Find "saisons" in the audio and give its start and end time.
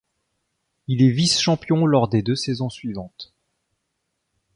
2.35-2.71